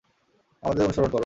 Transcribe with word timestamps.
আমাদের 0.63 0.83
অনুসরণ 0.85 1.09
করো। 1.09 1.19